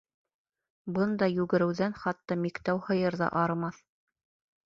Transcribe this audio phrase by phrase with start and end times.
[0.95, 3.77] Бындай йүгереүҙән хатта миктәү һыйыр ҙа арымаҫ.